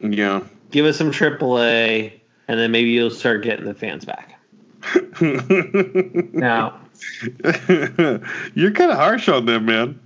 [0.00, 0.40] Yeah.
[0.70, 2.17] Give us some AAA,
[2.48, 4.34] and then maybe you'll start getting the fans back.
[5.20, 6.80] now,
[8.54, 10.00] you're kind of harsh on them, man.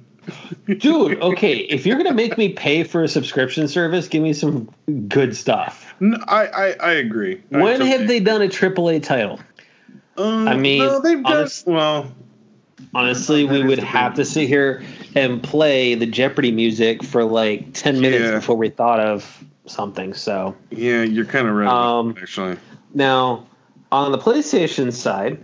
[0.78, 1.18] dude.
[1.22, 4.68] Okay, if you're gonna make me pay for a subscription service, give me some
[5.08, 5.94] good stuff.
[6.00, 7.40] No, I, I I agree.
[7.52, 9.40] I When totally- have they done a AAA title?
[10.18, 12.12] Uh, I mean, no, they've done honest- well.
[12.94, 14.82] Honestly, we would have to sit here
[15.14, 18.32] and play the Jeopardy music for like ten minutes Yeah.
[18.36, 20.14] before we thought of something.
[20.14, 21.68] So Yeah, you're kind of right.
[21.68, 22.56] Um, actually,
[22.94, 23.46] now,
[23.90, 25.38] on the PlayStation side,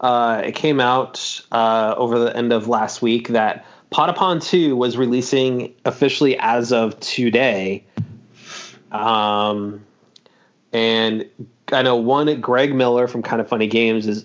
[0.00, 4.96] uh, it came out uh, over the end of last week that Patapon 2 was
[4.96, 7.84] releasing officially as of today.
[8.92, 9.84] Um,
[10.72, 11.28] and
[11.72, 14.24] I know one, Greg Miller from Kind of Funny Games is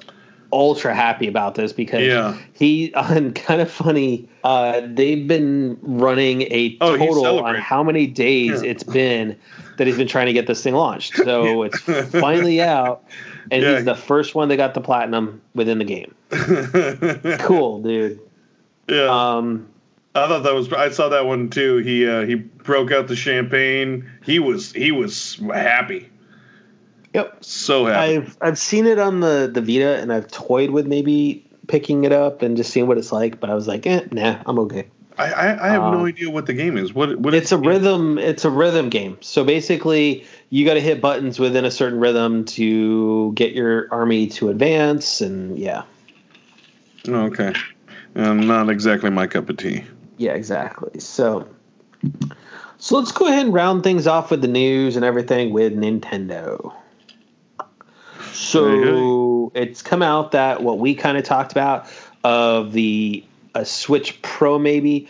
[0.53, 2.37] ultra happy about this because Yeah.
[2.53, 8.07] he on Kind of Funny, uh, they've been running a Oh, total on how many
[8.07, 8.69] days Yeah.
[8.71, 9.35] it's been
[9.77, 11.15] that he's been trying to get this thing launched.
[11.23, 13.03] So it's finally out,
[13.51, 13.75] and Yeah.
[13.75, 16.13] he's the first one that got the platinum within the game.
[17.39, 18.19] Cool, dude.
[18.89, 19.67] yeah, Um,
[20.15, 20.71] I thought that was.
[20.73, 21.77] I saw that one too.
[21.77, 24.07] He uh, he broke out the champagne.
[24.23, 26.09] He was he was happy.
[27.13, 27.43] Yep.
[27.43, 28.15] So happy.
[28.17, 32.11] I've I've seen it on the the Vita, and I've toyed with maybe picking it
[32.11, 33.39] up and just seeing what it's like.
[33.39, 34.87] But I was like, eh, nah, I'm okay.
[35.17, 36.93] I, I, I have no um, idea what the game is.
[36.93, 38.17] What what It's a rhythm.
[38.17, 39.17] It's a rhythm game.
[39.21, 44.27] So basically, you got to hit buttons within a certain rhythm to get your army
[44.27, 45.83] to advance, and yeah,
[47.07, 47.53] okay,
[48.15, 49.83] um, not exactly my cup of tea.
[50.17, 50.99] yeah, exactly.
[50.99, 51.47] So,
[52.77, 56.73] so let's go ahead and round things off with the news and everything with Nintendo.
[58.33, 61.87] So it's come out that what we kind of talked about
[62.23, 63.23] of the
[63.55, 65.07] a Switch Pro maybe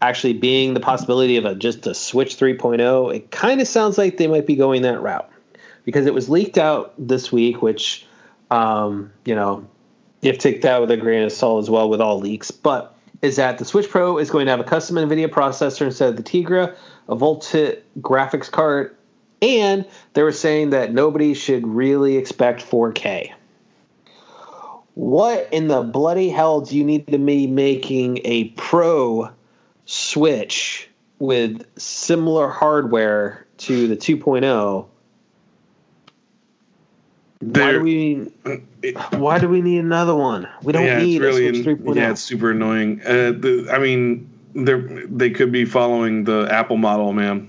[0.00, 3.14] actually being the possibility of a just a Switch 3.0.
[3.14, 5.30] It kind of sounds like they might be going that route
[5.84, 8.06] because it was leaked out this week, which
[8.50, 9.66] um, you know
[10.20, 12.50] you have to take that with a grain of salt as well with all leaks.
[12.50, 16.10] But is that the Switch Pro is going to have a custom NVIDIA processor instead
[16.10, 16.76] of the Tegra,
[17.08, 18.94] a Voltit graphics card,
[19.40, 23.32] and they were saying that nobody should really expect 4K.
[24.94, 29.30] What in the bloody hell do you need to be making a Pro
[29.86, 30.88] Switch
[31.20, 34.86] with similar hardware to the 2.0?
[37.40, 38.32] Why do we
[38.82, 40.48] it- why do we need another one?
[40.64, 41.90] We don't yeah, need it's really a Switch oh.
[41.90, 41.96] 3.0.
[41.96, 43.00] yeah, it's super annoying.
[43.02, 47.48] Uh, the, I mean, they they could be following the Apple model, man.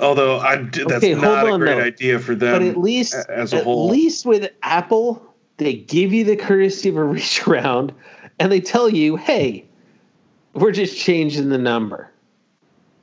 [0.00, 1.80] Although I that's Okay, not a great though.
[1.82, 2.52] idea for them.
[2.52, 3.88] but at least as a at whole.
[3.88, 5.22] least with Apple,
[5.58, 7.92] they give you the courtesy of a reach around
[8.38, 9.64] and they tell you, "Hey,
[10.54, 12.08] we're just changing the number."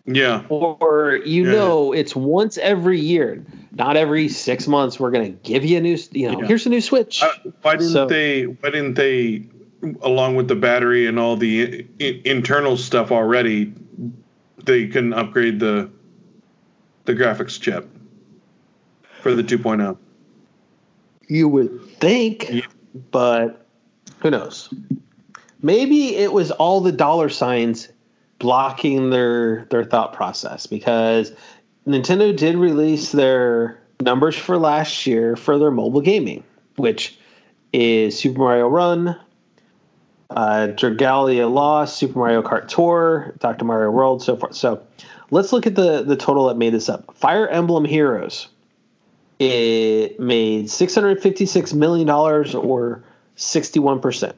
[0.06, 1.52] yeah, Or you Yeah.
[1.52, 5.82] know, it's once every year, not every 6 months we're going to give you a
[5.82, 6.48] new, you know, Yeah.
[6.48, 7.22] here's a new Switch.
[7.22, 7.28] Uh,
[7.62, 8.44] why didn't So- they?
[8.46, 9.44] Why didn't they,
[10.02, 13.72] along with the battery and all the I- internal stuff already,
[14.66, 15.90] they can upgrade the
[17.10, 17.90] the graphics chip
[19.22, 19.46] for the oh?
[19.46, 19.98] 2.0.
[21.28, 22.62] You would think, Yeah.
[23.10, 23.66] but
[24.20, 24.72] who knows?
[25.64, 27.90] Maybe it was all the dollar signs
[28.38, 31.34] blocking their their thought process because
[31.88, 36.44] Nintendo did release their numbers for last year for their mobile gaming,
[36.76, 37.18] which
[37.74, 39.20] is Super Mario Run,
[40.30, 43.66] uh, Dragalia Lost, Super Mario Kart Tour, Dr.
[43.66, 44.56] Mario World, so forth.
[44.56, 44.82] So
[45.32, 47.16] let's look at the the total that made this up.
[47.16, 48.48] Fire Emblem Heroes
[49.40, 53.04] it made six hundred fifty-six million dollars, or
[53.36, 54.36] sixty-one percent.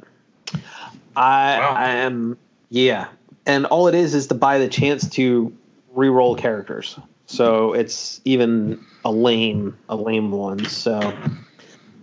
[1.15, 1.73] I, Wow.
[1.75, 2.37] I am,
[2.69, 3.07] yeah,
[3.45, 5.51] and all it is is to buy the chance to
[5.93, 6.97] re-roll characters.
[7.25, 10.65] So it's even a lame, a lame one.
[10.65, 11.13] So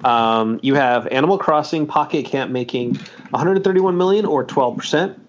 [0.05, 2.97] um, you have Animal Crossing Pocket Camp making
[3.31, 5.21] one hundred thirty-one million, or twelve percent.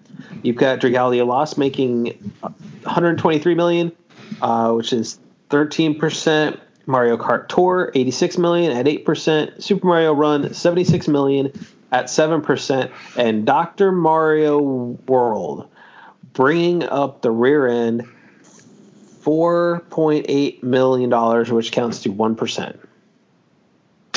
[0.42, 2.06] You've got Dragalia Lost making
[2.40, 3.92] 123 million,
[4.40, 5.18] uh, which is
[5.50, 6.60] 13 percent.
[6.86, 9.62] Mario Kart Tour 86 million at 8 percent.
[9.62, 11.52] Super Mario Run 76 million
[11.92, 13.92] at 7 percent, and Dr.
[13.92, 14.58] Mario
[15.06, 15.68] World
[16.32, 18.08] bringing up the rear end
[19.22, 22.80] 4.8 million dollars, which counts to one percent.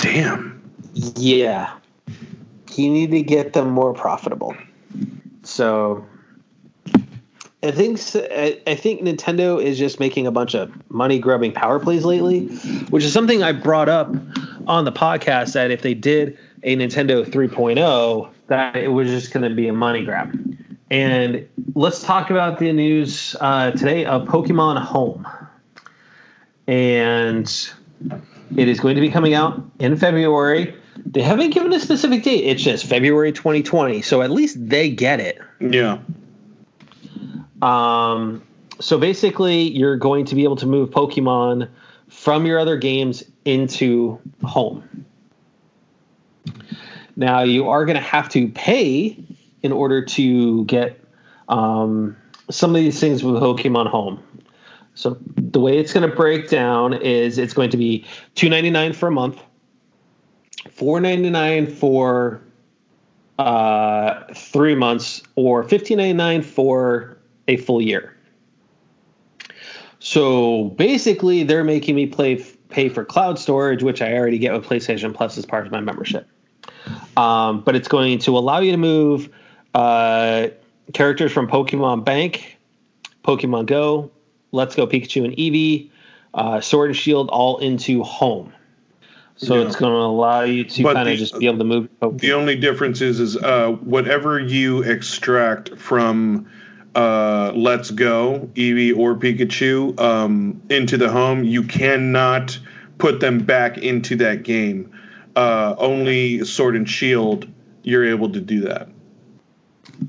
[0.04, 0.62] Damn.
[0.94, 1.74] Yeah.
[2.76, 4.54] You need to get them more profitable.
[5.44, 6.06] So
[7.64, 7.98] I think
[8.68, 12.48] I think Nintendo is just making a bunch of money grubbing power plays lately,
[12.90, 14.14] which is something I brought up
[14.68, 19.50] on the podcast that if they did a Nintendo 3.0 that it was just going
[19.50, 20.38] to be a money grab.
[20.92, 25.26] And let's talk about the news uh, today of Pokemon Home.
[26.68, 27.50] And
[28.56, 30.76] it is going to be coming out in February.
[31.06, 32.46] They haven't given a specific date.
[32.46, 34.02] It's just February 2020.
[34.02, 35.40] So at least they get it.
[35.60, 36.00] Yeah.
[37.62, 38.44] Um,
[38.80, 41.70] so basically, you're going to be able to move Pokemon
[42.10, 45.06] from your other games into home.
[47.16, 49.18] Now, you are going to have to pay
[49.62, 51.00] in order to get
[51.48, 52.18] um,
[52.50, 54.22] some of these things with Pokemon Home.
[54.96, 58.70] So the way it's going to break down is it's going to be two ninety
[58.70, 59.42] nine for a month,
[60.70, 62.42] four ninety nine for
[63.40, 68.16] uh, three months, or fifteen ninety nine for a full year.
[70.00, 74.66] So basically, they're making me play pay for cloud storage, which I already get with
[74.66, 76.28] PlayStation Plus as part of my membership.
[77.18, 79.30] Um, but it's going to allow you to move
[79.74, 80.48] uh,
[80.94, 82.58] characters from Pokemon Bank,
[83.24, 84.12] Pokemon Go,
[84.54, 85.90] Let's Go Pikachu and Eevee,
[86.34, 88.54] uh, Sword and Shield all into home.
[89.36, 89.66] So yeah.
[89.66, 91.90] it's going to allow you to kind of just be able to move.
[92.00, 92.20] Pokemon.
[92.22, 96.48] The only difference is, is uh, whatever you extract from
[96.94, 102.58] uh, Let's Go, Eevee or Pikachu um, into the home, you cannot
[103.00, 104.92] put them back into that game.
[105.36, 107.48] Uh, only Sword and Shield,
[107.82, 108.88] you're able to do that.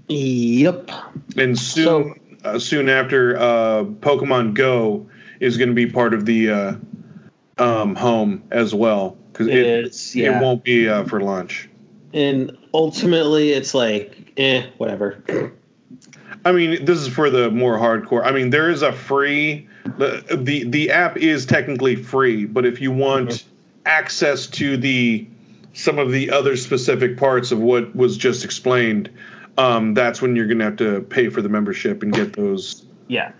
[0.08, 0.90] Yep.
[1.38, 5.08] And soon, so, uh, soon after, uh, Pokemon Go
[5.40, 6.74] is going to be part of the uh,
[7.58, 10.38] um, home as well because it, it, yeah.
[10.38, 11.68] it won't be uh, for launch.
[12.12, 15.52] And ultimately, it's like, eh, whatever.
[16.44, 18.24] I mean, this is for the more hardcore.
[18.24, 22.80] I mean, there is a free the the, the app is technically free, but if
[22.80, 23.48] you want mm-hmm.
[23.86, 25.26] access to the
[25.72, 29.10] some of the other specific parts of what was just explained,
[29.58, 32.84] um, that's when you're going to have to pay for the membership and get those
[33.08, 33.32] yeah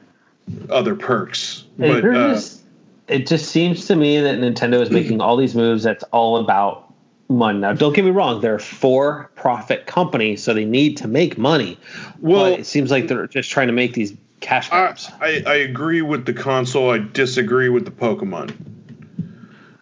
[0.71, 1.65] other perks.
[1.79, 2.63] But uh, just,
[3.09, 5.83] it just seems to me that Nintendo is making all these moves.
[5.83, 6.93] That's all about
[7.29, 7.59] money.
[7.59, 11.79] Now, don't get me wrong; they're a for-profit company, so they need to make money.
[12.21, 15.11] Well, but it seems like they're just trying to make these cash grabs.
[15.21, 16.91] I, I, I agree with the console.
[16.91, 18.55] I disagree with the Pokemon.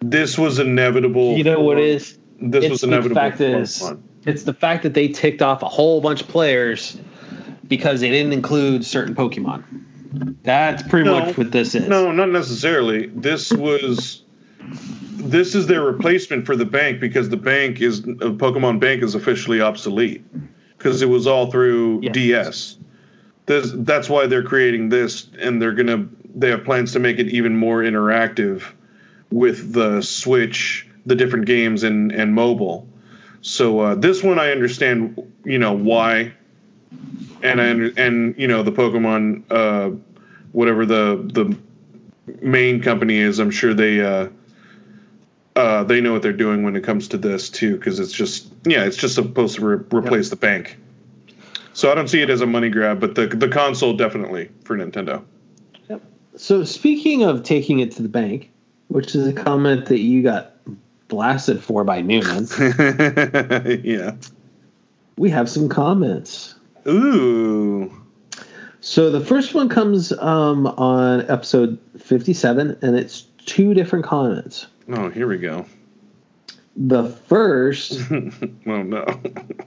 [0.01, 1.37] This was inevitable.
[1.37, 2.18] You know what is?
[2.40, 3.14] This it's was inevitable.
[3.14, 3.92] The fact is,
[4.24, 6.96] it's the fact that they ticked off a whole bunch of players
[7.66, 9.64] because they didn't include certain Pokemon.
[10.42, 11.88] That's pretty no, much what this is.
[11.88, 13.06] No, not necessarily.
[13.06, 14.22] This was
[14.61, 19.14] this is their replacement for the bank because the bank is uh, Pokemon Bank is
[19.14, 20.24] officially obsolete
[20.76, 22.12] because it was all through yes.
[22.12, 22.76] DS.
[23.46, 27.28] This, that's why they're creating this, and they're gonna they have plans to make it
[27.28, 28.64] even more interactive
[29.30, 32.87] with the Switch, the different games, and and mobile.
[33.42, 36.33] So uh, this one I understand, you know why,
[37.42, 37.66] and I
[38.00, 39.96] and you know the Pokemon, uh,
[40.52, 41.57] whatever the the
[42.40, 43.40] main company is.
[43.40, 44.28] I'm sure they uh,
[45.57, 48.52] uh, they know what they're doing when it comes to this too, because it's just
[48.64, 50.31] yeah, it's just supposed to re- replace yep.
[50.31, 50.78] the bank.
[51.74, 54.76] So I don't see it as a money grab, but the the console definitely for
[54.76, 55.24] Nintendo.
[55.88, 56.00] Yep.
[56.37, 58.52] So speaking of taking it to the bank,
[58.87, 60.51] which is a comment that you got
[61.12, 62.48] blasted for by Newman.
[63.85, 64.16] yeah.
[65.18, 66.55] We have some comments.
[66.88, 67.92] Ooh.
[68.81, 74.68] So the first one comes um, on episode 57, and it's two different comments.
[74.88, 75.66] Oh, here we go.
[76.77, 79.05] The first, oh no,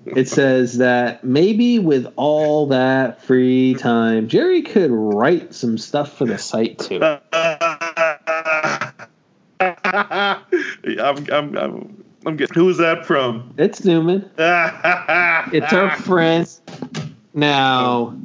[0.07, 6.25] it says that maybe with all that free time, Jerry could write some stuff for
[6.25, 6.99] the site too.
[10.85, 12.53] I'm, I'm, I'm, I'm getting.
[12.53, 13.53] Who's that from?
[13.57, 14.29] It's Newman.
[14.37, 16.61] it's our friends.
[17.33, 18.17] Now,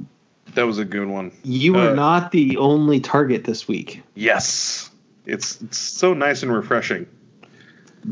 [0.54, 1.32] that was a good one.
[1.42, 4.02] You uh, are not the only target this week.
[4.14, 4.90] Yes,
[5.26, 7.06] it's, it's so nice and refreshing.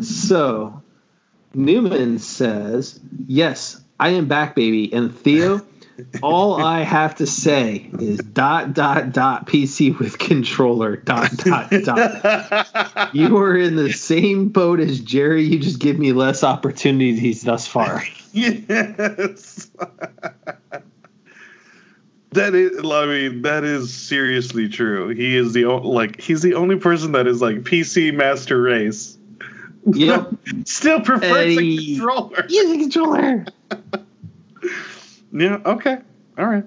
[0.02, 0.82] So,
[1.54, 5.58] Newman says, "Yes, I am back, baby." And Theo,
[6.22, 13.10] all I have to say is dot dot dot PC with controller dot dot dot.
[13.14, 15.44] you are in the same boat as Jerry.
[15.44, 18.02] You just give me less opportunities thus far.
[18.32, 19.70] yes.
[22.30, 25.08] that is, I mean, that is seriously true.
[25.08, 29.18] He is the like he's the only person that is like PC master race.
[29.86, 30.30] Yep.
[30.64, 32.46] Still prefers a controller.
[32.48, 33.46] Use a controller.
[35.32, 35.58] Yeah.
[35.64, 35.98] Okay.
[36.38, 36.64] All right.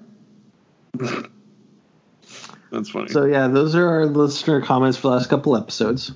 [2.70, 3.08] That's funny.
[3.08, 6.12] So yeah, those are our listener comments for the last couple episodes.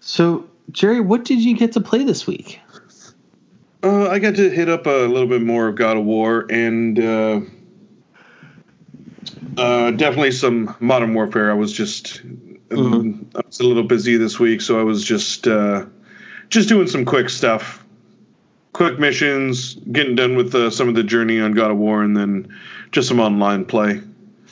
[0.00, 2.60] So Jerry, what did you get to play this week?
[3.82, 6.98] Uh, I got to hit up a little bit more of God of War and
[6.98, 7.40] uh,
[9.56, 11.50] uh, definitely some Modern Warfare.
[11.50, 12.26] I was just
[12.68, 13.36] mm-hmm.
[13.36, 15.86] I was a little busy this week, so I was just uh,
[16.48, 17.85] just doing some quick stuff,
[18.76, 22.14] quick missions, getting done with uh, some of the journey on God of War, and
[22.14, 22.54] then
[22.92, 24.02] just some online play.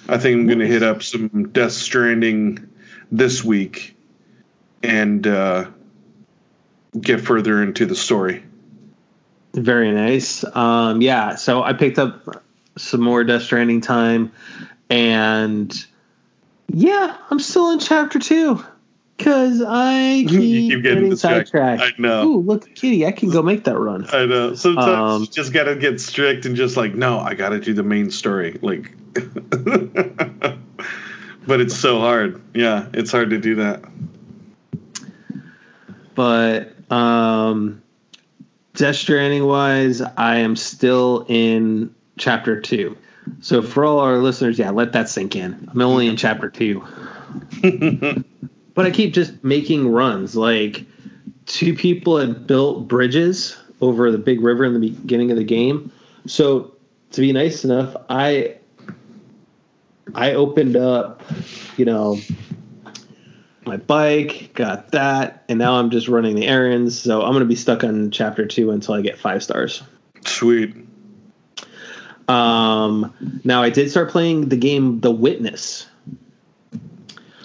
[0.08, 2.66] I think I'm going to hit up some Death Stranding
[3.12, 3.94] this week
[4.82, 5.66] and uh,
[6.98, 8.42] get further into the story.
[9.52, 10.42] Very nice.
[10.56, 12.42] Um, yeah, so I picked up
[12.78, 14.32] some more Death Stranding time,
[14.88, 15.86] and
[16.72, 18.64] yeah, I'm still in chapter two
[19.16, 21.82] because I keep, keep getting, getting sidetracked.
[21.82, 22.26] I know.
[22.26, 24.06] Ooh, look, Kitty, I can go make that run.
[24.12, 24.54] I know.
[24.54, 27.82] Sometimes um, you just gotta get strict and just like, no, I gotta do the
[27.82, 28.58] main story.
[28.60, 28.92] Like,
[31.46, 32.42] but it's so hard.
[32.54, 33.82] Yeah, it's hard to do that.
[36.14, 37.82] But um,
[38.74, 42.96] Death Stranding wise, I am still in chapter two.
[43.40, 45.68] So for all our listeners, yeah, let that sink in.
[45.72, 46.84] I'm only in chapter two.
[48.74, 50.36] But I keep just making runs.
[50.36, 50.84] Like
[51.46, 55.90] two people had built bridges over the big river in the beginning of the game.
[56.26, 56.74] So
[57.12, 58.56] to be nice enough, I
[60.14, 61.22] I opened up,
[61.76, 62.18] you know,
[63.66, 66.98] my bike, got that, and now I'm just running the errands.
[66.98, 69.82] So I'm gonna be stuck on chapter two until I get five stars.
[70.26, 70.74] Sweet.
[72.28, 75.86] Um, now I did start playing the game The Witness.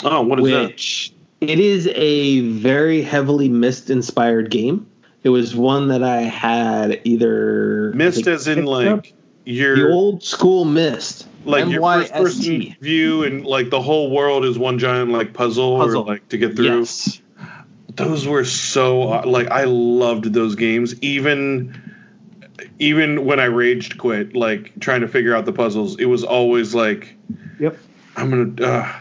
[0.03, 1.18] Oh, what is which that?
[1.41, 4.89] It is a very heavily Myst inspired game.
[5.23, 9.13] It was one that I had either Myst as in like
[9.45, 11.27] your the old school Myst.
[11.45, 12.13] Like M-Y-S-T.
[12.13, 16.01] your first person view and like the whole world is one giant like puzzle, puzzle.
[16.01, 16.79] or like to get through.
[16.79, 17.21] Yes.
[17.95, 21.01] Those were so like I loved those games.
[21.01, 21.89] Even
[22.79, 26.73] even when I raged quit, like trying to figure out the puzzles, it was always
[26.73, 27.15] like,
[27.59, 27.77] "Yep,
[28.15, 28.93] I'm gonna." Uh,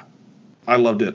[0.66, 1.14] I loved it.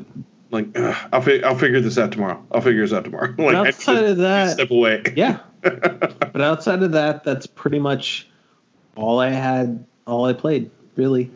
[0.54, 0.78] Like,
[1.12, 2.46] I'll fi- I'll figure this out tomorrow.
[2.52, 3.34] I'll figure this out tomorrow.
[3.38, 5.02] like, outside of that, step away.
[5.16, 8.30] yeah, but outside of that, that's pretty much
[8.96, 9.84] all I had.
[10.06, 11.32] All I played, really.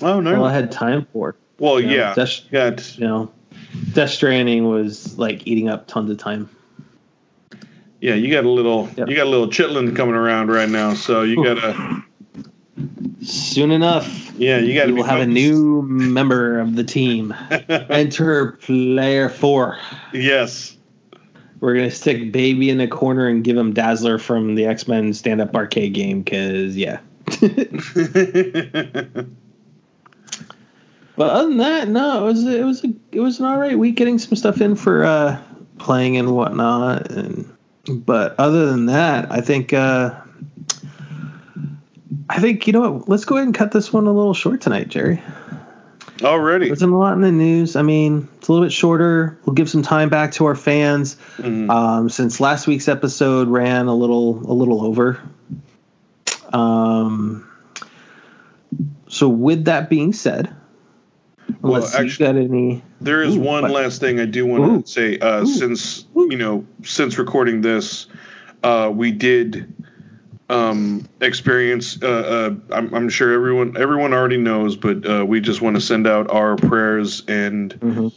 [0.00, 0.34] Oh no!
[0.36, 1.36] All I had time for.
[1.58, 2.76] Well, you know, yeah, Death, yeah.
[2.96, 3.32] You know,
[3.92, 6.50] Death Stranding was like eating up tons of time.
[8.00, 9.08] Yeah, you got a little yep.
[9.08, 12.02] you got a little chitlin coming around right now, so you gotta
[13.22, 14.32] soon enough.
[14.36, 14.92] Yeah, you got.
[14.92, 17.34] We'll have a new member of the team.
[17.68, 19.78] Enter player four.
[20.12, 20.76] Yes.
[21.60, 25.14] We're gonna stick baby in a corner and give him Dazzler from the X Men
[25.14, 26.98] stand up arcade game because yeah.
[27.26, 27.40] but
[31.18, 33.94] other than that, no, it was it was a, it was an all right week
[33.94, 35.40] getting some stuff in for uh,
[35.78, 37.48] playing and whatnot and
[37.88, 40.20] but other than that, I think uh,
[42.32, 43.08] I think you know what.
[43.10, 45.22] Let's go ahead and cut this one a little short tonight, Jerry.
[46.22, 47.76] Already, there's a lot in the news.
[47.76, 49.38] I mean, it's a little bit shorter.
[49.44, 51.16] We'll give some time back to our fans.
[51.36, 51.68] Mm-hmm.
[51.68, 55.20] Um, since last week's episode ran a little a little over.
[56.54, 57.50] Um.
[59.08, 60.54] So with that being said,
[61.60, 62.82] well, actually, got any.
[63.02, 65.18] There is Ooh, one but, last thing I do want to say.
[65.18, 68.06] Uh, since you know, since recording this,
[68.62, 69.70] uh, we did
[70.52, 72.00] um, experience.
[72.02, 72.06] Uh,
[72.70, 76.06] uh, I'm, I'm, sure everyone everyone already knows, but uh, we just want to send
[76.06, 78.08] out our prayers and mm-hmm.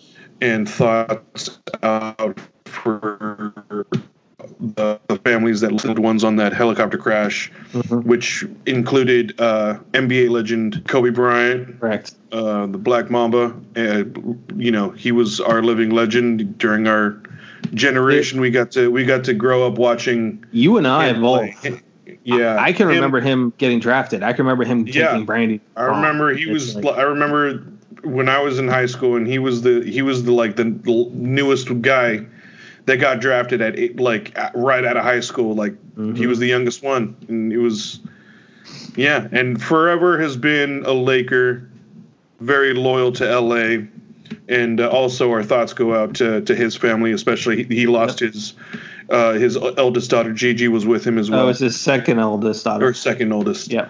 [0.42, 3.46] and thoughts out for
[4.60, 8.08] the, the families that lived ones on that helicopter crash, mm-hmm.
[8.08, 13.56] which included uh, NBA legend Kobe Bryant, correct, uh, the Black Mamba.
[13.76, 14.04] Uh,
[14.56, 17.22] you know, he was our living legend during our
[17.74, 18.42] generation.
[18.42, 20.46] We got to we got to grow up watching.
[20.52, 21.66] You and I both.
[22.24, 24.24] Yeah, I, I can remember him getting drafted.
[24.24, 25.62] I can remember him taking yeah, Brandy.
[25.76, 26.76] I remember he was.
[26.76, 27.64] Like, I remember
[28.04, 30.66] when I was in high school, and he was the he was the like the
[30.66, 32.26] newest guy
[32.86, 35.56] that got drafted at eight, like right out of high school.
[35.56, 36.16] Like mm-hmm.
[36.16, 38.00] he was the youngest one, and it was
[38.96, 39.28] yeah.
[39.32, 41.70] And forever has been a Laker,
[42.40, 43.88] very loyal to LA,
[44.48, 48.22] and uh, also our thoughts go out to to his family, especially he, he lost
[48.22, 48.34] yep.
[48.34, 48.54] his.
[49.10, 51.46] Uh, his eldest daughter Gigi was with him as well.
[51.46, 52.88] Oh, it's his second eldest daughter.
[52.88, 53.72] Or second oldest.
[53.72, 53.90] Yeah.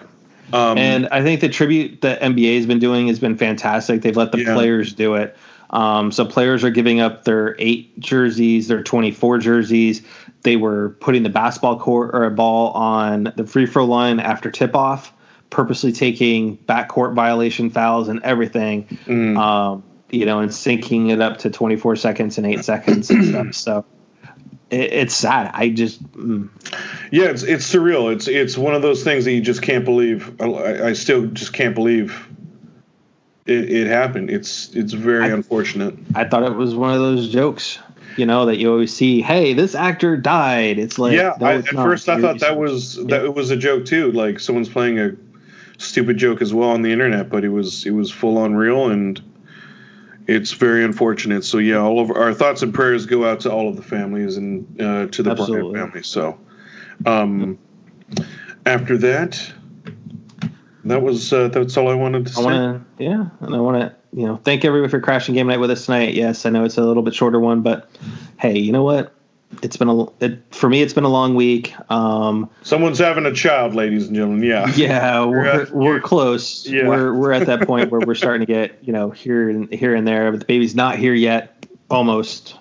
[0.52, 4.02] Um, and I think the tribute that NBA has been doing has been fantastic.
[4.02, 4.54] They've let the yeah.
[4.54, 5.36] players do it.
[5.70, 10.02] Um, so players are giving up their eight jerseys, their 24 jerseys.
[10.42, 14.50] They were putting the basketball court or a ball on the free throw line after
[14.50, 15.12] tip off,
[15.50, 18.86] purposely taking backcourt violation fouls and everything.
[19.06, 19.36] Mm.
[19.36, 23.54] Um, you know, and syncing it up to 24 seconds and eight seconds and stuff.
[23.54, 23.84] So
[24.70, 25.50] it, it's sad.
[25.54, 26.48] I just mm.
[27.10, 28.12] yeah, it's it's surreal.
[28.12, 30.40] It's it's one of those things that you just can't believe.
[30.40, 32.28] I, I still just can't believe
[33.46, 34.30] it, it, happened.
[34.30, 35.94] It's it's very I, unfortunate.
[36.14, 37.78] I thought it was one of those jokes,
[38.16, 39.22] you know, that you always see.
[39.22, 40.78] Hey, this actor died.
[40.78, 41.34] It's like yeah.
[41.40, 44.10] No, I, at first, I thought that was that it was a joke too.
[44.12, 45.12] Like someone's playing a
[45.78, 48.90] stupid joke as well on the internet, but it was it was full on real
[48.90, 49.20] and
[50.26, 51.44] it's very unfortunate.
[51.44, 54.36] So yeah, all of our thoughts and prayers go out to all of the families
[54.36, 55.72] and uh, to the Absolutely.
[55.72, 56.02] Bryant family.
[56.02, 56.38] So
[57.04, 57.58] um,
[58.64, 59.52] after that,
[60.84, 62.44] that was uh, that's all I wanted to I say.
[62.44, 65.70] Wanna, yeah, and I want to you know thank everyone for crashing game night with
[65.70, 66.14] us tonight.
[66.14, 67.88] Yes, I know it's a little bit shorter one, but
[68.38, 69.12] hey, you know what?
[69.62, 70.82] It's been a it, for me.
[70.82, 71.74] It's been a long week.
[71.90, 74.42] Um, Someone's having a child, ladies and gentlemen.
[74.42, 76.66] Yeah, yeah, we're we're close.
[76.66, 76.88] Yeah.
[76.88, 79.94] We're we're at that point where we're starting to get you know here and here
[79.94, 81.66] and there, but the baby's not here yet.
[81.90, 82.56] Almost.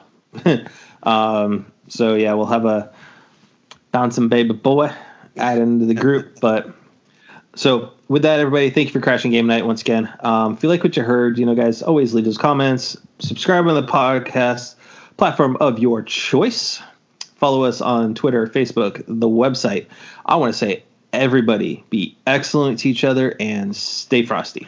[1.03, 2.91] um, so yeah, we'll have a
[3.91, 4.91] bouncing baby boy
[5.37, 6.73] add into the group, but
[7.55, 10.13] so with that, everybody, thank you for crashing game night once again.
[10.19, 12.97] Um, if you like what you heard, you know, guys, always leave those comments.
[13.19, 14.75] Subscribe on the podcast
[15.17, 16.81] platform of your choice.
[17.35, 19.87] Follow us on Twitter, Facebook, the website.
[20.25, 24.67] I want to say, everybody, be excellent to each other and stay frosty.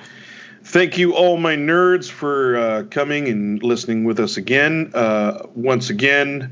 [0.63, 4.91] Thank you, all my nerds, for uh, coming and listening with us again.
[4.93, 6.51] Uh, once again,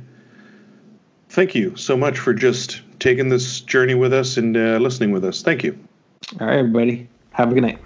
[1.29, 5.25] thank you so much for just taking this journey with us and uh, listening with
[5.25, 5.41] us.
[5.41, 5.77] Thank you.
[6.39, 7.09] All right, everybody.
[7.31, 7.84] Have a good night.